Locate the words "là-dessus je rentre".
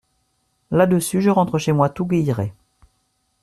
0.71-1.59